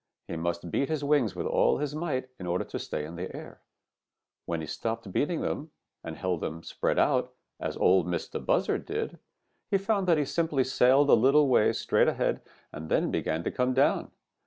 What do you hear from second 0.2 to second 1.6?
He must beat his wings with